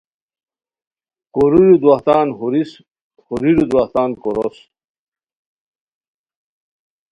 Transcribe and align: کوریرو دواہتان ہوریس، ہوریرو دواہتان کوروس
کوریرو 1.33 1.75
دواہتان 1.81 2.27
ہوریس، 2.37 2.71
ہوریرو 3.25 3.63
دواہتان 3.71 4.09
کوروس 4.21 4.57